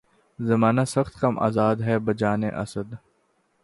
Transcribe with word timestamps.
زمانہ 0.39 0.81
سخت 0.87 1.19
کم 1.19 1.39
آزار 1.39 1.75
ہے 1.85 1.97
بجانِ 1.99 2.51
اسد 2.53 2.93